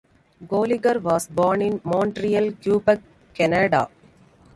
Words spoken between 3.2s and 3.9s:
Canada.